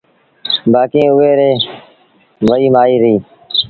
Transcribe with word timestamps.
بآڪيٚݩ 0.71 1.11
اُئي 1.15 1.31
ريٚ 1.39 1.61
وهي 2.47 2.67
مآئيٚ 2.75 3.01
رهيٚ 3.03 3.21